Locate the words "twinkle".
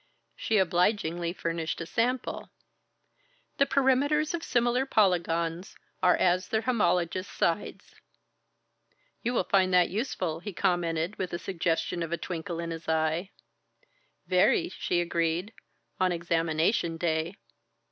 12.17-12.59